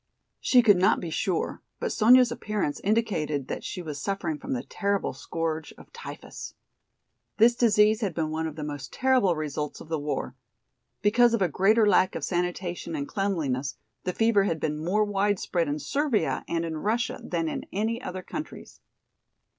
[0.39, 4.63] She could not be sure, but Sonya's appearance indicated that she was suffering from the
[4.63, 6.55] terrible scourge of typhus.
[7.37, 10.35] This disease had been one of the most terrible results of the war.
[11.03, 15.67] Because of a greater lack of sanitation and cleanliness the fever had been more widespread
[15.67, 18.81] in Servia and in Russia than in any other countries.